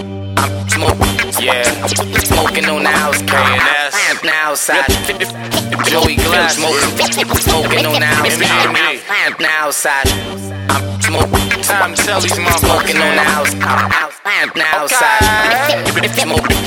[0.00, 1.62] I'm smoking, yeah,
[2.24, 4.24] smoking on the house, KNS.
[4.24, 4.86] now outside.
[5.88, 9.40] Joey Glass, smoking, smoking on the house, MGMG.
[9.40, 10.08] now outside.
[10.70, 13.24] I'm smoking, Time to tell these smoking on the now.
[13.24, 13.54] house,
[14.56, 15.20] now outside.
[16.14, 16.60] Smoking,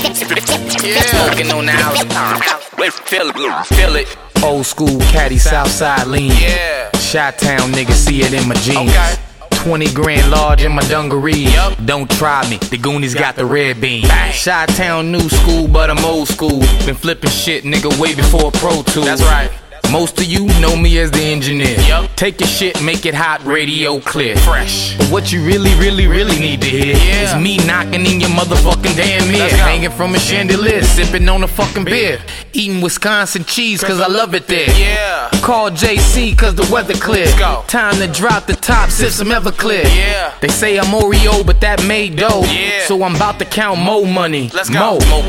[0.84, 1.00] Yeah.
[1.02, 4.16] smoking on the house, wait, feel it, feel it.
[4.42, 6.30] Old school caddy, Southside lean.
[6.32, 6.90] Yeah.
[6.98, 8.90] Shot Town nigga, see it in my jeans.
[8.90, 9.16] Okay.
[9.64, 11.44] 20 grand large in my dungaree.
[11.44, 11.78] Yup.
[11.86, 14.04] Don't try me, the Goonies got the red beam.
[14.30, 16.60] Shot Town new school, but I'm old school.
[16.84, 19.06] Been flipping shit, nigga, way before Pro Tools.
[19.06, 19.50] That's right.
[19.90, 21.78] Most of you know me as the engineer.
[21.80, 22.10] Yup.
[22.16, 24.36] Take your shit, make it hot, radio clear.
[24.36, 24.96] Fresh.
[24.98, 27.36] But what you really, really, really need to hear Yeah.
[27.36, 29.48] is me knocking in your motherfucking damn ear.
[29.56, 32.18] Hanging from a chandelier, sipping on a fucking beer.
[32.52, 34.70] Eating Wisconsin cheese, cause I love it there.
[34.76, 35.28] Yeah.
[35.42, 37.26] Call JC cause the weather clear.
[37.26, 37.64] Let's go.
[37.68, 39.84] Time to drop the top, sip some Everclear.
[39.84, 40.32] Yeah.
[40.40, 42.42] They say I'm Oreo, but that made dough.
[42.46, 42.86] Yeah.
[42.86, 44.50] So I'm about to count more money.
[44.52, 44.98] Let's go.
[45.10, 45.20] Mo.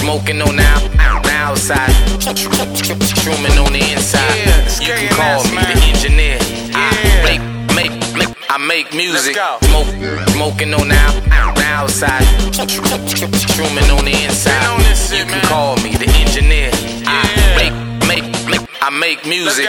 [0.00, 0.62] Smoking on the
[1.70, 4.20] outside, shrooming on the inside.
[4.36, 5.76] Yeah, you can call me man.
[5.76, 6.36] the engineer.
[6.36, 6.76] Yeah.
[6.76, 9.36] I make, make, make, I make music.
[9.36, 9.86] Smoke,
[10.28, 10.94] smoking on the
[11.30, 14.66] out, outside, shrooming on the inside.
[14.66, 15.44] On shit, you can man.
[15.44, 16.70] call me the engineer.
[16.70, 17.08] Yeah.
[17.08, 19.66] I make, make, make, I make music.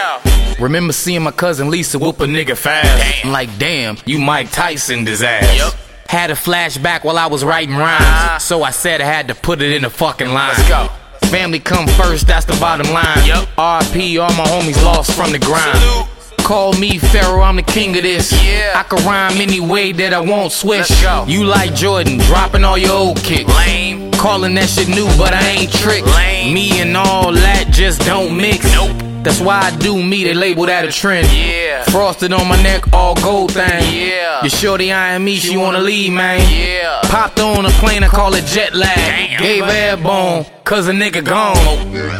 [0.59, 2.87] Remember seeing my cousin Lisa whoop a nigga fast.
[2.87, 3.27] Damn.
[3.27, 5.57] I'm like, damn, you Mike Tyson his ass.
[5.57, 5.73] Yup.
[6.07, 8.01] Had a flashback while I was writing rhymes.
[8.01, 8.39] Uh-huh.
[8.39, 10.53] So I said I had to put it in the fucking line.
[10.55, 10.89] Let's go.
[11.35, 13.27] Family come first, that's the bottom line.
[13.27, 13.49] Yup.
[13.57, 15.77] RP, all my homies lost from the grind.
[15.79, 16.47] Salute.
[16.47, 18.31] Call me Pharaoh, I'm the king of this.
[18.41, 18.71] Yeah.
[18.73, 20.89] I can rhyme any way that I won't switch.
[21.27, 23.53] You like Jordan, dropping all your old kicks.
[23.53, 24.11] Lame.
[24.13, 26.07] Calling that shit new, but I ain't tricked.
[26.07, 26.53] Lame.
[26.53, 28.63] Me and all that just don't mix.
[28.73, 29.14] Nope.
[29.25, 31.27] That's why I do me, they label that a trend.
[31.33, 31.81] Yeah.
[31.85, 33.81] Frosted on my neck, all gold thing.
[33.91, 34.43] Yeah.
[34.43, 36.45] Your shorty eyeing me, she wanna leave, man.
[36.47, 37.01] Yeah.
[37.05, 38.95] Popped on a plane, I call it jet lag.
[38.95, 39.41] Damn.
[39.41, 41.57] Gave her airborne, cause a nigga gone.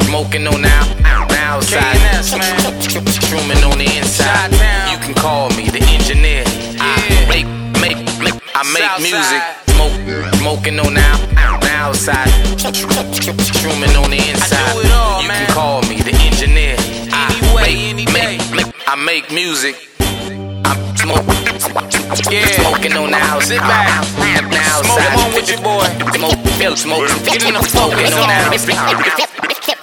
[0.02, 1.94] Smoking on the out, outside.
[1.94, 2.58] KNS, man.
[3.22, 4.50] Shrooming on the inside.
[4.90, 6.42] You can call me the engineer.
[6.42, 6.82] Yeah.
[6.82, 7.46] I make,
[7.80, 9.02] make, make, I make Southside.
[9.06, 9.42] music.
[9.76, 11.00] Smoke, smoking on the
[11.38, 12.26] out, outside.
[12.58, 14.72] Shrooming on the inside.
[14.74, 15.46] do it all, you man.
[15.46, 16.15] can call me the
[19.06, 19.76] make, music.
[20.00, 21.46] I'm smoking,
[22.28, 22.46] Yeah.
[22.58, 23.46] smoking on the outside.
[23.46, 24.02] Sit back.
[24.02, 25.14] The Smoke outside.
[25.14, 25.86] along with your boy.
[26.18, 28.34] Smoke, smoke, Get in the focus on the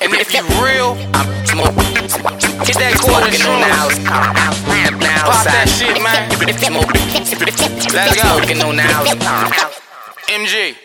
[0.02, 1.96] And if you real, I'm smoking.
[2.68, 3.68] hit that quarter Smoking on the.
[5.00, 6.28] Now Pop that shit, man.
[7.94, 8.28] Let's go.
[8.28, 9.54] Smoking on the outside.
[10.28, 10.76] MG.